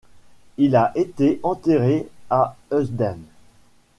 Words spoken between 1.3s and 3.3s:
enterré à Heusden.